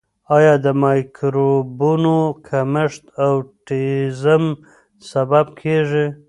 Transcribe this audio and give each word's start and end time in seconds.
آیا 0.35 0.53
د 0.65 0.67
مایکروبونو 0.83 2.17
کمښت 2.47 3.03
د 3.09 3.15
اوټیزم 3.27 4.43
سبب 5.11 5.45
کیږي؟ 5.61 6.05